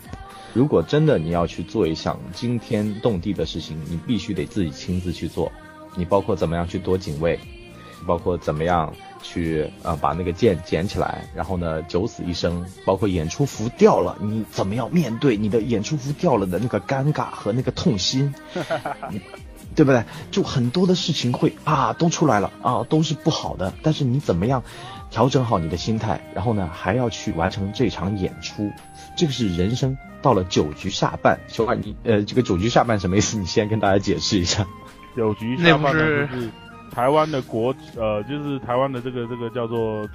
[0.52, 5.50] 如果真的你要去做一项惊天动地的事情，你必须得自己亲自去做。
[5.96, 7.38] 你包括怎么样去躲警卫，
[8.06, 18.32] 包括怎么样去呃把那个剑捡起来，然后呢九死一生，包括演出服掉了，你怎么样面对你的演出服掉了的那个尴尬和那个痛心？
[19.74, 20.04] 对不对？
[20.30, 23.72] 就很多的事情会啊，都出来了啊，都是不好的。
[23.82, 24.62] 但是你怎么样
[25.10, 28.70] 调整好你的心态，然后呢，还要去完成这场演出？
[29.16, 31.38] 这个是人生到了九局下半。
[31.48, 33.36] 小二，你呃，这个九局下半什么意思？
[33.38, 34.66] 你先跟大家解释一下。
[35.16, 36.50] 九局下半就是
[36.90, 40.08] 台湾的国呃，就是台湾的这个这个叫做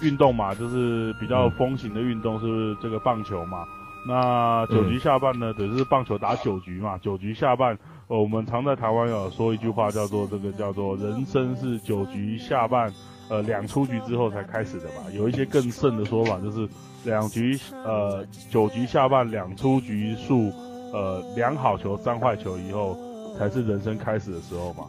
[0.00, 3.64] 运动嘛，就是比较风行的运动是这个棒球嘛。
[4.06, 7.78] 那九局下半呢，等于是棒球打九局嘛，九局下半。
[8.18, 12.92] 我们常在台湾有说一句话，叫做这个叫做人生是九局下半，
[13.28, 15.04] 呃，两出局之后才开始的吧。
[15.14, 16.68] 有一些更甚的说法，就是
[17.04, 20.50] 两局呃九局下半两出局数，
[20.92, 22.98] 呃两好球三坏球以后，
[23.38, 24.86] 才是人生开始的时候嘛。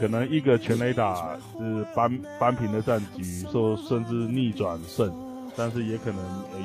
[0.00, 5.08] 可能一个全垒打是扳扳平的战局，说甚至逆转胜，
[5.56, 6.18] 但是也可能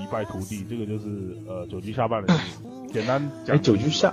[0.04, 0.66] 一败涂地。
[0.68, 2.64] 这个就是呃九局下半的意思。
[2.92, 4.12] 简单讲，九局下。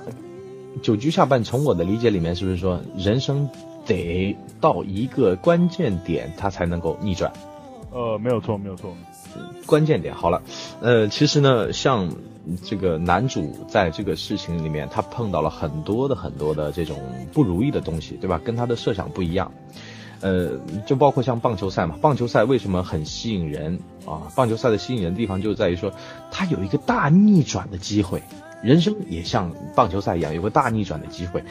[0.83, 3.49] 九局下半，从我的理解里面，是不是说人生
[3.87, 7.33] 得到一个关键点，它才能够逆转？
[7.91, 8.95] 呃，没有错，没有错。
[9.67, 10.43] 关键点好了，
[10.81, 12.11] 呃，其实呢，像
[12.65, 16.99] 这个男主在这个事情里面，他碰到了很多的很多的这种
[17.33, 18.41] 不如意的东西，对吧？
[18.45, 19.51] 跟他的设想不一样。
[20.21, 20.51] 呃，
[20.87, 24.27] 就包括像棒球赛嘛，棒球赛为什么很吸引人啊？
[24.35, 25.93] 棒球赛的吸引人的地方就在于说，
[26.31, 28.23] 它有一个大逆转的机会。
[28.63, 31.43] 人生也像棒球赛一样，有个大逆转的机会，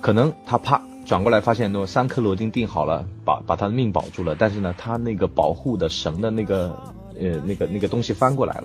[0.00, 4.34] 可能他啪转过来发现，那三颗螺钉定好了，把把他的命保住了。
[4.38, 6.74] 但是呢，他那个保护的绳的那个
[7.20, 8.64] 呃那个那个东西翻过来了，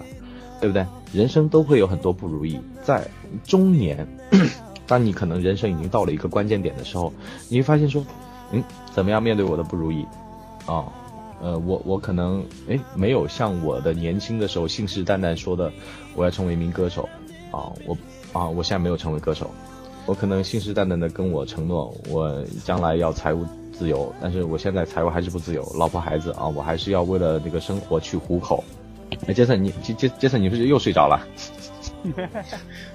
[0.62, 0.86] 对不对？
[1.12, 3.06] 人生都会有很多不如意，在
[3.44, 4.08] 中年，
[4.88, 7.12] 当你可能人生已经到了一个关键点的时候，
[7.50, 8.06] 你会发现说，
[8.52, 10.06] 嗯，怎么样面对我的不如意？
[10.66, 10.86] 啊，
[11.42, 15.72] 呃，我我可能哎没有像我的年轻的时候信誓旦旦说的，
[16.16, 17.10] 我要成为一名歌手。
[17.52, 17.98] 啊，我
[18.34, 19.50] 啊，我现在没有成为歌手，
[20.06, 28.64] 我可能信誓旦旦的跟我承诺，我将来要财务自由，但是我现在财务还是不自由，老婆孩子啊，我还是要为了这个生活去糊口。
[29.28, 31.20] 哎，杰森，你杰杰杰森，你是不是又睡着了？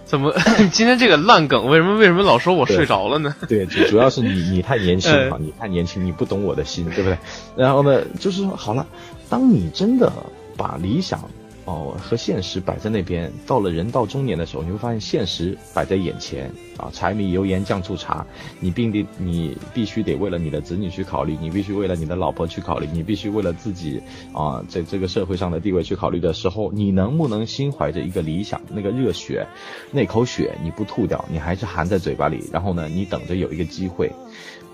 [0.04, 0.32] 怎么
[0.72, 3.34] 今天这个烂梗，为什么为什么老说我睡着了呢？
[3.48, 7.18] 对，主主要是你你太年轻啊，你太年轻，你不懂我的心，对不对？
[7.56, 8.86] 然后呢，就是说好了，
[9.28, 10.10] 当你真的
[10.56, 11.20] 把理想。
[11.66, 18.26] 哦，和现实摆在那边，到了人到中年的时候，你会发现现实摆在眼前啊，柴米油盐酱醋茶，
[18.60, 24.02] 你并得，你必须得为了你的子女去考虑，你必须为了你的老婆去考虑，你必须为了自己
[24.34, 29.46] 啊，在这个社会上的地位去考虑的时候，你能不能心怀着一个理想，那个热血，
[29.90, 34.12] 那口血你不吐掉，你还是含在嘴巴里，然后呢，你等着有一个机会，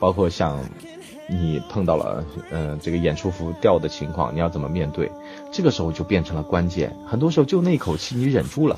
[0.00, 0.58] 包括像。
[1.30, 5.10] 你碰到了，嗯，这个演出服掉的情况，你要怎么面对？
[5.52, 6.94] 这个时候就变成了关键。
[7.06, 8.76] 很多时候就那口气你忍住了，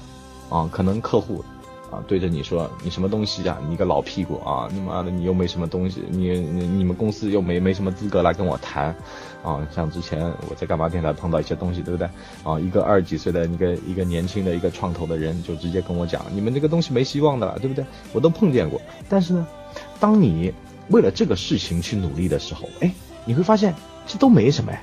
[0.51, 1.43] 啊，可能客户，
[1.91, 3.59] 啊，对着你说你什么东西呀？
[3.69, 4.69] 你个老屁股啊！
[4.73, 8.95] 你妈的，你又没什么东西，你你你们公司又没没什么资格来跟我谈，
[9.43, 12.09] 啊，像之前我在干嘛电台碰到一些东西，对不对？
[12.45, 17.85] 啊，一个二十几岁的一个一个年轻的一个创投的人就直接跟我讲，你们这个东西没希望的了，对不对？
[18.12, 18.81] 我都碰见过。
[19.09, 19.47] 但是呢，
[19.99, 20.53] 当你
[20.92, 22.92] 为了这个事情去努力的时候，哎，
[23.24, 23.74] 你会发现
[24.07, 24.81] 这都没什么呀。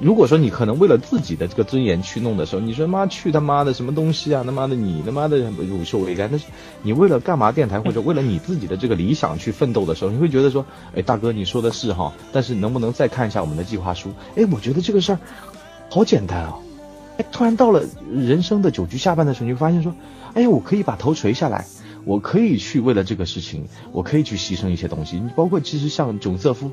[0.00, 4.42] 如果说你可能为了自己的这个尊严去弄的时候，你说妈去他妈的什么东西啊？
[4.44, 6.46] 他妈的你他妈的乳臭未干，但是
[6.82, 10.64] 你为了干嘛电台或者为了你自己的这个理想去奋斗的时候，你会觉得说，
[10.96, 14.10] 哎大哥你说的是哈，但是能不能再看一下我们的计划书？
[14.34, 15.18] 哎，我觉得这个事儿
[15.90, 16.58] 好简单啊！
[17.18, 19.94] 哎，突然到了人生的九局下半的时候，你会发现说，
[20.34, 21.66] 哎呀，我可以把头垂下来，
[22.04, 25.18] 我可以去为了这个事情，我可以去牺牲一些东西。
[25.18, 26.70] 你包括其实像囧瑟夫，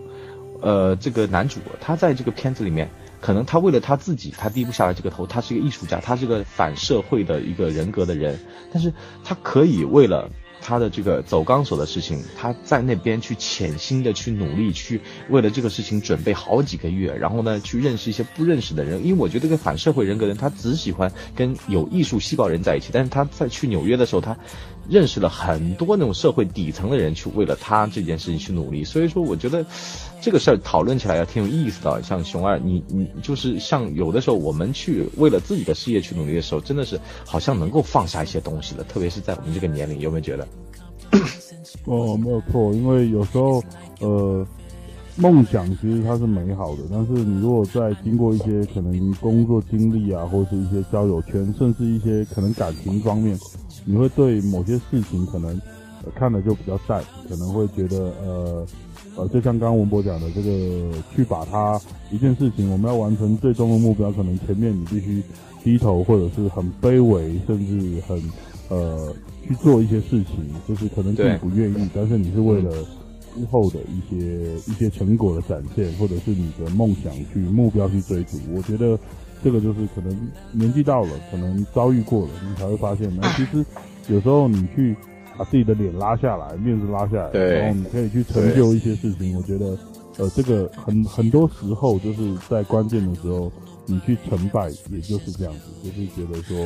[0.62, 2.90] 呃，这个男主他在这个片子里面。
[3.22, 5.28] 可能他为了他自己，他低不下来这个头。
[5.28, 8.40] 他是一个艺术家，他是个反社会的一个人格的人，
[8.72, 8.94] 但是
[9.26, 10.30] 他可以为了
[10.62, 19.06] 他的这个走钢索的事情，他在那边去潜心的去努力，去为了这个事情准备好几个月，然后呢去认识一些不认识的人。
[19.06, 22.90] 因为我觉得这个反社会人格人，他只喜欢跟有艺术细胞人在一起。
[22.94, 24.38] 但是他在去纽约的时候，他
[24.90, 28.84] 认识了很多那种社会底层的人，去为了他这件事情去努力。
[28.84, 29.66] 所以说，我觉得。
[30.22, 40.46] 这个事儿讨论起来要挺有意思的，像熊二，你你就是像有的时候我们去为了自己的事业去努力的时候，真的是好像能够放下一些东西了，特别是在我们这个年龄，有没有觉得？
[41.86, 43.64] 哦，没有错，因为有时候
[44.02, 44.46] 呃，
[45.20, 53.38] 梦想其实它是美好的，但是你如果在经过一些可能工作经历啊，或者是一些交友圈，甚至一些可能感情方面，
[53.86, 55.62] 你会对某些事情可能
[56.16, 58.66] 看的就比较淡，可能会觉得呃。
[59.16, 65.22] 呃，就像刚刚文博讲的，这个去把它一件事情，我们要完成最终的目标，可能前面你必须
[65.62, 68.22] 低头，或者是很卑微，甚至很
[68.70, 69.14] 呃
[69.46, 70.36] 去做一些事情，
[70.68, 72.72] 就是可能并不愿意，但是你是为了
[73.40, 78.38] 之后的一些一些成果的展现，或者是你的梦想去目标去追逐。
[78.54, 79.00] 我觉得
[79.44, 83.66] 这个就是可能年纪到了，可能遭遇过了，你才会发现，那其实
[84.10, 84.96] 有时候你去。
[85.38, 89.38] 把自己的脸拉下来，面子拉下来，然后你可以去成就一些事情。
[89.38, 89.68] 我觉得，
[90.18, 93.50] 呃，这个很很多时候就是在关键的时候，
[93.86, 96.58] 你去成败，也就是这样子，就是觉得说，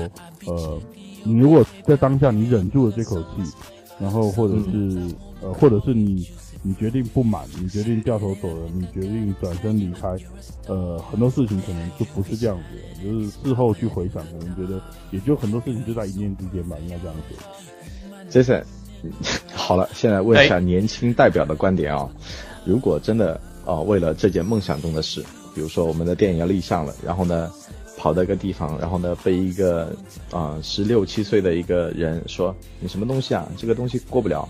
[0.51, 0.81] 呃，
[1.23, 3.53] 你如果在当下你忍住了这口气，
[3.99, 4.99] 然后或者是
[5.43, 6.27] 呃，或者是你
[6.63, 10.15] 你决定不满，你决定掉头走了，你决定转身离开，
[10.67, 18.41] 呃，很多事情可能就不是这样子，就是事后去回想，可能觉得也就很多事情就在一念之间吧，应该这样说。
[18.41, 18.63] Jason，
[19.53, 22.09] 好了，现在问一下年轻代表的观点啊。
[22.65, 25.21] 如果真的啊，为了这件梦想中的事，
[25.53, 27.51] 比如说我们的电影要立项了，然后呢，
[27.97, 29.93] 跑到一个地方，然后呢，被一个
[30.31, 34.47] 啊十六七岁的一个人说你什么东西啊，这个东西过不了，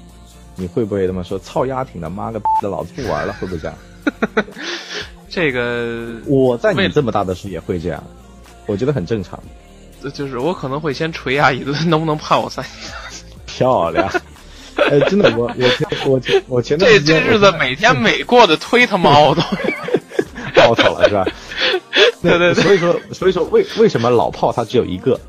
[0.56, 3.78] 你会不会他妈说操丫挺的，妈个的，老子不玩了，会不会这样？
[5.30, 8.04] 这个我在你这么大的时候也会这样，
[8.68, 9.42] 我觉得很正常。
[10.14, 12.94] 就是我可能会先捶他一顿，能不能判我三年？
[13.46, 14.08] 漂亮，
[14.76, 19.42] 哎，真的，我我前我前我前段时间这日子每天每过的忒他妈熬头，
[20.62, 21.26] 熬头了是吧？
[22.22, 25.20] 对对对，所以说所以说为为什么老炮他只有一个？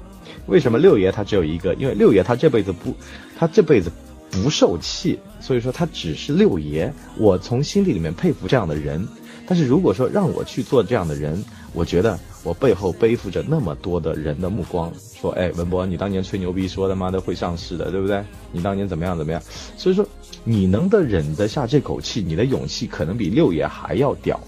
[0.46, 1.72] 为什么六爷他只有一个？
[1.74, 2.94] 因为六爷他这辈子不，
[3.38, 3.90] 他这辈子
[4.34, 6.92] 不受气，所以说他只是六爷。
[7.16, 9.06] 我从心底里面佩服这样的人，
[9.46, 11.42] 但是如果说让我去做这样的人，
[11.72, 12.18] 我觉得。
[12.44, 18.22] 我背后背负着那么多的人的目光，说，哎，文博，你当年吹牛逼说他妈的会上市的，对不对？
[18.52, 19.42] 你当年怎么样怎么样？
[19.78, 20.06] 所以说，
[20.44, 24.38] 你能的忍得下这口气，你的勇气可能比六爷还要屌，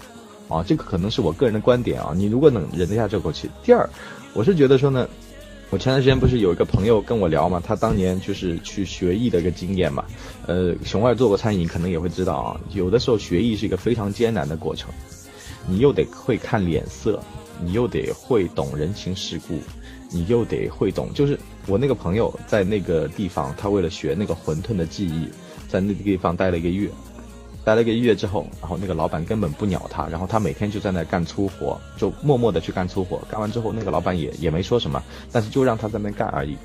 [0.47, 2.13] 啊，这个可能是我个人的观点啊。
[2.15, 3.89] 你如果能忍得下这口气，第二，
[4.35, 5.09] 我是觉得说呢，
[5.69, 10.05] 我前段时间不是有一个朋友跟我聊嘛，他当年就是去学艺的一个经验嘛，
[10.45, 14.89] 呃，熊二做过餐饮，可能也会知道啊，有的时候学艺是一个非常艰难的过程，
[15.67, 17.21] 你又得会看脸色。
[17.59, 19.59] 你又得会懂人情世故，
[20.11, 21.11] 你又得会懂。
[21.11, 25.27] 就是我那个朋友在那个地方，他为了学那个馄饨的技艺，
[25.67, 26.87] 在那个地方待了一个月，
[27.67, 33.17] 待了一个月之后，然后那个老板根本不鸟他，然后他每天就在那干粗活，就默默的去干粗活。
[33.29, 35.03] 干完之后，那个老板也也没说什么，
[35.33, 36.55] 但是就让他在那干而已。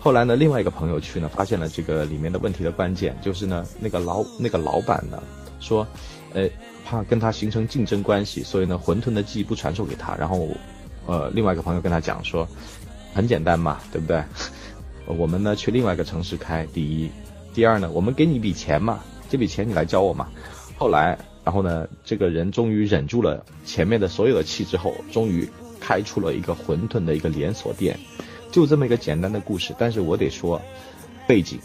[0.00, 5.22] 后来呢，另外一个朋友去呢，发现了这个里面的问题的关键，就是呢，那个老那个老板呢
[5.60, 5.86] 说，
[6.32, 6.50] 呃。
[6.86, 10.14] 怕跟他形成竞争关系，所以呢，馄饨的技艺不传授给他。
[10.16, 10.46] 然后，
[11.06, 12.46] 呃，另外一个朋友跟他讲说，
[13.14, 14.22] 很简单嘛，对不对？
[15.08, 17.10] 我们呢去另外一个城市开，第一，
[17.54, 19.00] 第二呢，我们给你一笔钱嘛，
[19.34, 20.28] 这笔钱你来教我嘛。
[20.78, 27.98] 后来，然后呢，这个人终于忍住了前面的所有的气之后，终于开出了一个馄饨的一个连锁店，
[28.52, 29.74] 就这么一个简单的故事。
[29.76, 30.62] 但是我得说，
[31.26, 31.58] 背景，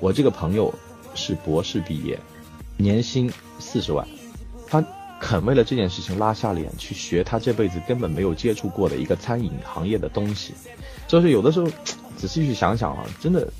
[0.00, 0.74] 我这个朋友
[1.14, 2.18] 是博士毕业，
[2.78, 4.08] 年薪四十万，
[4.66, 4.82] 他
[5.20, 10.54] 肯为了这件事情拉下脸去学他这辈子根本没有接触过的一个餐饮行业的东西，
[11.06, 11.66] 就是有的时候
[12.16, 13.52] 仔细去想想啊，真的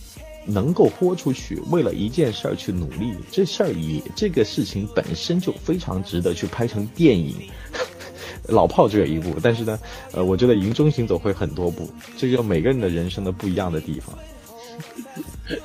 [0.47, 7.35] 能够豁出去为了一件事儿去努力，这事儿也这个事情本身就非常值得去拍成电影。
[8.49, 9.79] 老炮只有一部，但是呢，
[10.13, 14.19] 呃，我觉得云中行走会很多部，这就每个人的人生的不一样的地方。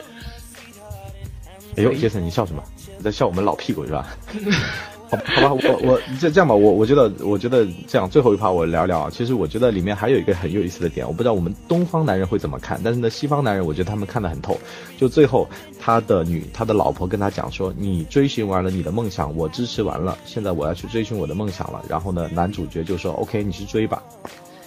[1.76, 2.64] 哎呦，杰森，你笑什么？
[2.98, 4.16] 你在笑我们老屁股是吧？
[5.10, 5.18] 好，
[5.50, 9.10] 好吧，我我这这样吧，我我觉得我觉得这样最后一趴我聊聊啊。
[9.10, 14.58] 其实我觉得里面还有一个很有意思的点，我不知道我们东方男人会怎么看，但是呢，西方男人我觉得他们看得很透。
[14.98, 15.48] 就最后
[15.80, 21.82] 他的女他的老婆跟他讲说，你追寻完了你的梦想，我支持完了，现在我要去追寻我的梦想了。
[21.88, 24.04] 然后呢，男主角就说，OK，你去追吧。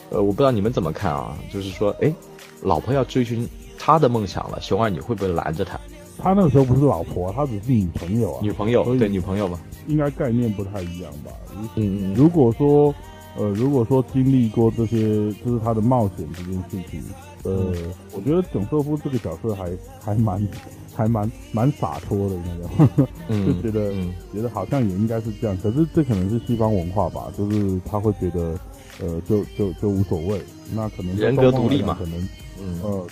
[0.09, 1.37] 呃，我不知道你们怎么看啊？
[1.53, 2.13] 就是说，哎，
[2.63, 3.47] 老婆要追寻
[3.79, 5.79] 他的梦想了，熊二你会不会拦着他？
[6.23, 8.41] 他那个时候不是老婆，他只是女朋友啊。
[8.43, 9.59] 女朋友对女朋友嘛，
[9.91, 11.31] 应该概念不太一样吧？
[11.75, 12.95] 嗯嗯如果说，
[13.37, 14.99] 呃，如果说经历过这些，
[15.45, 17.03] 就是他的冒险这件事情，
[17.45, 17.73] 呃，
[18.13, 19.71] 我觉得囧瑟夫这个角色还
[20.03, 20.49] 还蛮
[20.95, 25.57] 还蛮蛮洒脱的那种，嗯， 就觉得、嗯觉得好像也应该是这样。
[25.63, 28.59] 可是这可能是西方文化吧，就是他会觉得，
[29.01, 30.41] 呃，就就就无所谓。
[30.75, 32.29] 那可能在人格独立嘛讲可能
[32.63, 33.07] 嗯呃，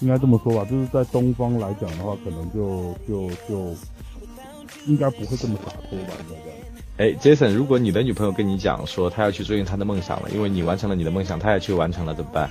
[0.00, 3.74] 应该这么说吧，就是在东方来讲的话，可能就就就
[4.86, 6.58] 应该不会这么洒脱吧，应该这样。
[6.98, 12.50] 哎，Jason，如果你的女朋友跟你讲说她要去追寻她的梦想了，因为你完成了你的梦想，她也去完成了，怎么办？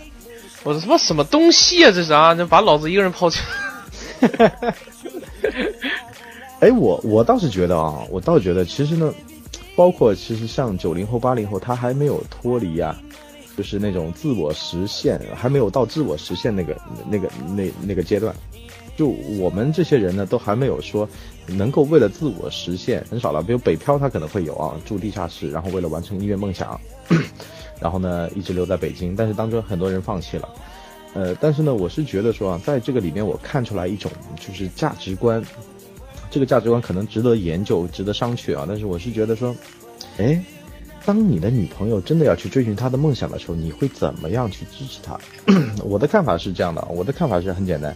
[0.63, 1.91] 我这他妈什么东西啊？
[1.91, 3.39] 这是啊，这把老子一个人抛弃。
[6.59, 9.13] 哎，我我倒是觉得啊，我倒是觉得其实呢，
[9.75, 12.95] 包括其实像九零后、八零后，他还没有脱离啊，
[13.57, 18.35] 就是那种自我实现，还没有到自我实现那个那个那那个阶段。
[18.95, 19.07] 就
[19.39, 21.09] 我们这些人呢，都还没有说
[21.47, 23.41] 能够为了自我实现，很少了。
[23.41, 26.79] 比如北漂，他可能会有啊，住地下室，然后为了完成音乐梦想，
[27.79, 30.47] 然后呢一直留在北京，但是当中很多人放弃了。
[31.13, 35.43] 呃，但是呢，我是觉得说啊，在这个里面我看出来一种就是价值观，
[36.29, 38.65] 这个价值观可能值得研究，值得商榷啊。
[38.65, 39.53] 但是我是觉得说，
[40.17, 40.41] 哎，
[41.05, 45.19] 当你的女朋友真的要去追寻她的梦想的时候，你会怎么样去支持她？
[45.83, 47.93] 我的看法是这样的，我的看法是很简单。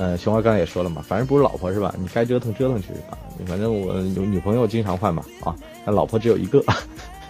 [0.00, 1.94] 呃，熊二刚才也说了嘛，反正不是老婆是吧？
[1.98, 3.18] 你该折腾折腾去啊。
[3.46, 6.64] 反正我有女朋友经常换嘛啊，但老婆只有一个。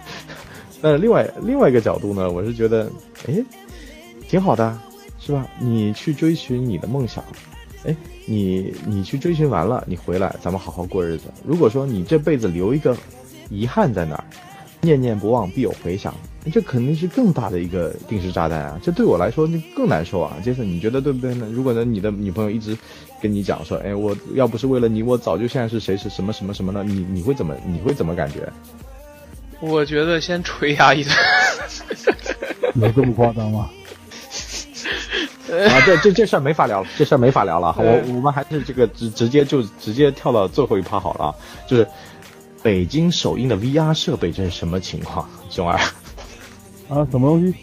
[0.81, 2.89] 那另外另外一个角度呢，我是觉得，
[3.27, 3.43] 哎，
[4.29, 4.79] 挺好的，
[5.19, 5.45] 是吧？
[5.59, 7.21] 你去追寻你的梦想，
[7.85, 7.93] 哎，
[8.25, 11.25] 你你去追寻完了，你回来，咱们好好过日子。
[11.45, 12.95] 如果说你这辈子留一个
[13.49, 14.23] 遗憾在那儿，
[14.81, 16.13] 念念不忘必有回响，
[16.51, 18.79] 这肯定是更大的一个定时炸弹啊！
[18.81, 20.35] 这对我来说就更难受啊。
[20.43, 21.47] 杰森，你觉得对不对呢？
[21.51, 22.75] 如果呢，你的女朋友一直
[23.21, 28.51] 跟你讲说，哎，我要不是为了你，我早就现在是谁是什么什么什么了，你你会怎么你会怎么感觉？
[29.59, 31.13] 我觉得先捶他一顿。
[32.75, 33.69] 有这么夸张吗？
[35.51, 37.75] 啊，这这这事儿没法聊了，这事儿没法聊了。
[37.77, 41.35] 我我们还是这个直直接就直接跳到最后一趴好了啊，
[41.67, 41.85] 就是
[42.63, 45.27] 北京首映的 VR 设备这是什么情况？
[45.49, 45.75] 熊二，
[46.89, 47.53] 啊，什么东西？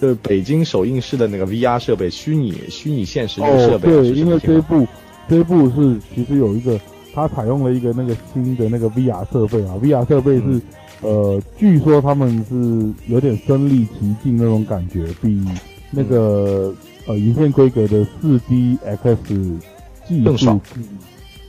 [0.00, 4.38] 就是北京首映式的那个 VR 设备，虚拟虚拟现实这个设哦，备啊、对，因为？
[4.40, 4.86] 这一部
[5.28, 6.78] 这一部是其实有一个，
[7.14, 10.62] 它采用了一个那个新的那个 VR 设备啊，VR 设备是、嗯
[11.02, 15.42] 呃，据说他们是有点身临其境那种感觉，比
[15.90, 16.74] 那个、
[17.06, 19.16] 呃影片规格的四 D X
[20.08, 20.60] 技术更爽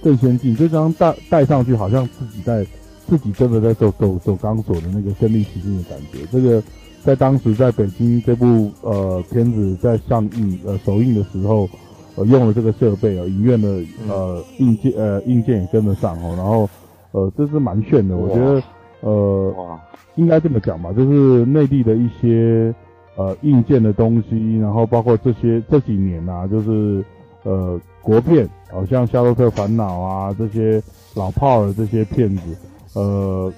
[0.03, 2.65] 更先进，这张戴戴上去好像自己在
[3.07, 6.63] 自己真的在走走走钢索的那个身临其境的感觉，这个。
[7.03, 11.67] 在当时在北京这部呃片子在上映呃首映的时候，
[12.15, 16.69] 呃用了这个设备啊，影院的呃硬件呃硬件也跟得上哦，然后
[17.11, 18.63] 呃这是蛮炫的，我觉得
[19.01, 19.77] 呃哇，
[20.15, 22.73] 应该这么讲吧，就是内地的一些
[23.17, 27.03] 呃硬件的东西，然后包括这些这几年啊，就是
[27.43, 30.81] 呃国片，好、像《夏洛特烦恼》啊这些
[31.15, 32.55] 老炮儿这些片子，
[32.93, 33.51] 呃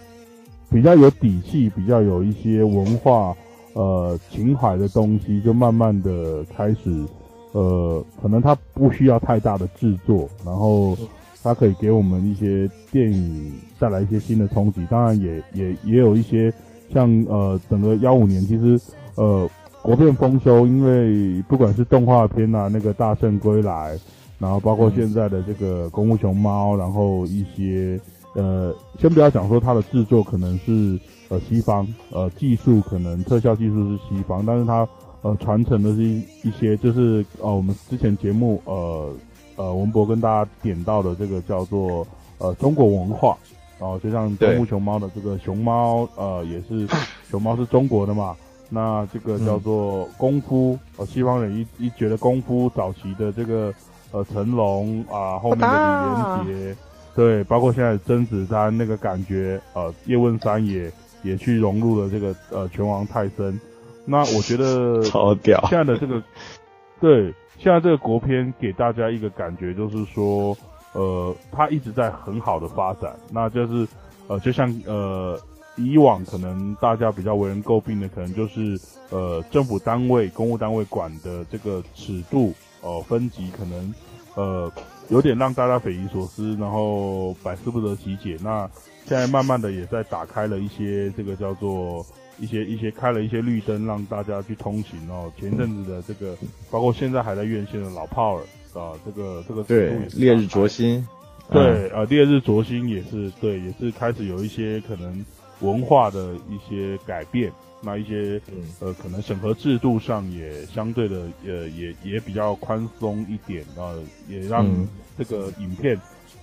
[0.69, 3.35] 比较有底气，比较有一些文化
[3.73, 7.05] 呃情怀的东西，就慢慢的开始
[7.53, 10.97] 呃，可能它不需要太大的制作，然后
[11.41, 14.85] 它可以给我们一些电影带来一些新的冲击。
[14.89, 16.51] 当然也也也有一些
[16.91, 18.77] 像呃整个幺五年，其实
[19.15, 19.49] 呃
[19.81, 23.95] 国片丰收，因为不管是动画片啊，那个《大圣归来》，
[24.39, 27.97] 然后包括现在的这个《功夫熊猫》，然后一些
[28.35, 34.87] 呃，先不要讲说它的制作可能是呃西方，呃技术可能特效技术是西方，但是它
[35.23, 39.11] 呃传承的是一一些就是呃我们之前节目呃
[39.55, 42.05] 呃文博跟大家点到的这个叫做
[42.37, 43.37] 呃中国文化，
[43.79, 46.87] 然后，就像功夫熊猫的这个熊猫，呃，也是
[47.29, 48.35] 熊猫是中国的嘛。
[48.69, 53.73] 那这个叫做功夫，呃，西方人一一觉得功夫早期的这个
[54.11, 56.77] 呃成龙啊，后面的李连杰，
[57.15, 60.91] 对，包括现在的甄子丹那个感觉，呃，叶问三也
[61.23, 63.59] 也去融入了这个呃拳王泰森。
[64.05, 66.21] 那我觉得 超屌，现在的这个，
[66.99, 70.55] 对，现在这个国片给大家一个感觉就是说，
[70.93, 73.87] 呃，它一直在很好的发展，那就是
[74.27, 75.39] 呃，就像呃。
[75.77, 83.93] 以往可能大家比较为人诟病的，可能就是呃政府单位、公务单位管的这个尺度呃、分级，可能
[84.35, 84.71] 呃
[85.09, 88.37] 有点让大家匪夷所思，然后百思不得其解。
[88.43, 88.69] 那
[89.05, 92.05] 现在慢慢的也在打开了一些这个叫做
[92.39, 95.31] 一些一些开了一些绿灯，让大家去通行哦。
[95.39, 96.35] 前阵子的这个，
[96.71, 98.41] 包括现在还在院线的老炮儿
[98.73, 101.07] 啊，这个这个对烈日灼心，
[101.51, 105.23] 对，啊，烈日灼心也是对，也是开始有一些可能
[105.61, 107.51] 文化的一些改变，
[107.81, 108.63] 那一些嗯。
[108.79, 114.87] 呃可能审核制度上也相对的呃也也比较宽松一点，呃，也让嗯。
[115.17, 115.97] 这个影片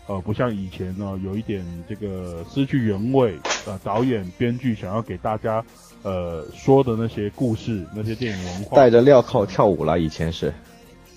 [0.07, 3.35] 呃不像以前呢有一点这个失去原味，
[3.67, 5.63] 呃，导演编剧想要给大家
[6.03, 10.53] 呃说的那些故事，那些电影文化，带着镣铐跳舞了，以前是，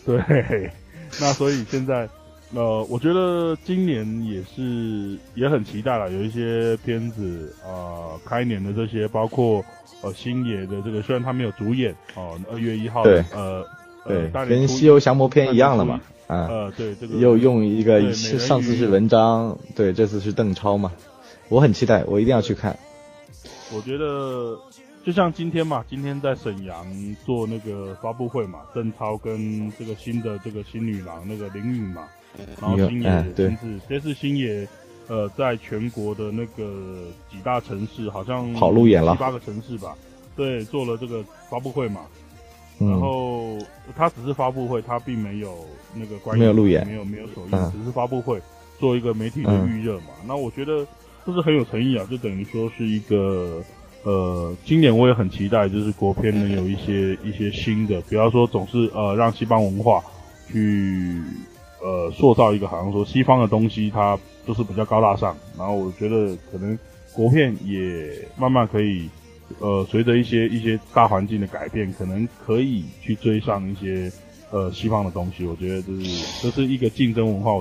[0.06, 0.70] 对，
[1.22, 2.10] 那所以现在，
[2.54, 9.64] 呃，我觉得今年也是也很期待了，有一些片子，呃，开年的这些，包括
[10.02, 13.66] 呃星爷的这个，虽然他没有主演哦，二、月一号，对呃，
[14.06, 20.94] 对呃，大，年跟《西游降魔篇》一样了嘛，啊，呃，对这个又用一个上次是文章，对，这次是邓超嘛，
[21.50, 22.78] 我很期待，我一定要去看。
[23.74, 24.58] 我觉得
[25.04, 26.86] 就像今天嘛，今天在沈阳
[27.26, 32.08] 做那个发布会嘛，邓超跟这个新的这个新女郎那个林允嘛，
[32.62, 33.48] 然后星野哎对。
[33.50, 34.68] 亲自，这次星野
[35.08, 39.14] 呃在全国的那个几大城市，好像跑路演了。
[39.14, 39.96] 七八个城市吧，
[40.36, 42.02] 对，做了这个发布会嘛，
[42.80, 43.58] 嗯，然后
[43.96, 47.72] 他只是发布会，他并没有那个关于没有路演没有没有首映，嗯。
[47.72, 48.42] 只是发布会
[48.80, 50.08] 做一个媒体的预热嘛。
[50.28, 50.86] 那我觉得
[51.26, 53.64] 这是很有诚意啊，就等于说是一个
[54.04, 60.04] 呃，今年我也很期待，就是国片能有一些一些新的，不要说总是呃让西方文化
[60.48, 61.22] 去
[61.86, 66.78] 呃塑造一个好像说西方的东西它都是比较高大上，然后我觉得可能
[67.14, 69.08] 国片也慢慢可以。
[69.60, 74.12] 呃，随着一些一些大环境的改变，可能可以去追上一些
[74.52, 75.46] 呃西方的东西。
[75.46, 77.52] 我觉得这是这是一个竞争文化。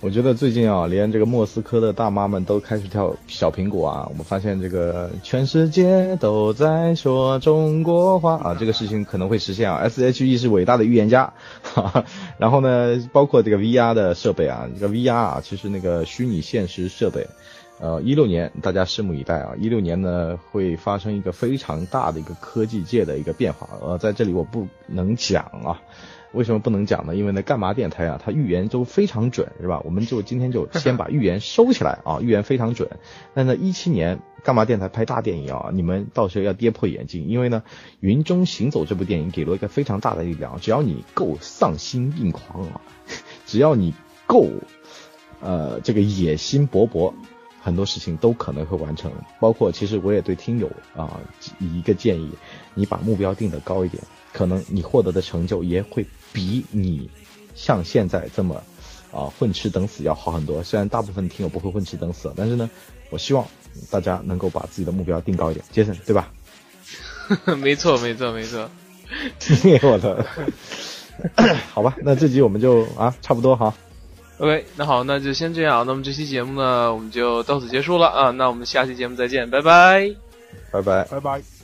[0.00, 4.06] 我觉得最近啊，连这个莫斯科的大妈们都开始跳小苹果啊。
[4.10, 9.78] 我们发现这个全世界都在说中国话啊，这个事情可能会实现啊。
[9.78, 11.32] S.H.E 是伟大的预言家，
[11.62, 12.04] 哈哈。
[12.38, 17.26] 然后呢，包括这个 VR 的设备啊，这个 VR 啊，其实那个虚拟现实设备。
[17.78, 19.52] 呃，一六年大家拭目以待啊！
[19.60, 25.82] 一六年呢会发生一个非常大的一个科技界的一个变化，呃，在这里我不能讲啊，
[26.36, 27.16] 为什么不能讲呢？
[27.16, 29.80] 因为呢，干嘛电台啊，它预言都非常准，是吧？
[29.84, 32.88] 我们就今天就先把预言收起来啊， 预言非常准。
[33.34, 37.62] 那呢，一七年干嘛电台拍大电影啊，你们到时候要跌破眼镜，因为呢，
[38.00, 42.80] 《云中行走》这部电影给了一个非常大的力量，只要你够丧心病狂啊，
[43.46, 43.94] 只要你
[44.26, 44.46] 够，
[45.40, 47.12] 呃，这个野心勃勃。
[47.58, 49.10] 很多事情都可能会完成，
[49.40, 51.20] 包括其实我也对听友啊
[51.58, 52.30] 一个建议，
[52.74, 54.00] 你把目标定得高一点，
[54.32, 57.08] 可能你获得的成就也会比你
[57.54, 58.62] 像现在这么
[59.12, 60.62] 啊混吃等死要好很多。
[60.62, 62.68] 虽然大部分听友不会混吃等死，但是呢，
[63.10, 63.46] 我希望
[63.90, 66.30] 大家能够把自己的目标定高一点，杰森对吧？
[67.58, 68.68] 没错，没错，没错。
[69.82, 70.26] 我的，
[71.72, 73.72] 好吧，那这集我们就啊差不多哈。
[74.38, 75.86] OK，那好，那就先这样。
[75.86, 78.30] 那么这期节目呢，我们就到此结束了啊。
[78.32, 80.14] 那我们下期节目再见，拜拜。
[80.70, 81.04] 拜拜。
[81.04, 81.55] 拜拜。